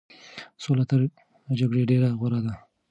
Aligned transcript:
سوله 0.63 0.83
تر 0.89 0.99
جګړې 1.59 1.83
ډېره 1.89 2.09
غوره 2.19 2.39
ده. 2.45 2.53